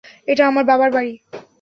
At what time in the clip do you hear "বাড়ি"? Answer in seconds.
0.91-1.13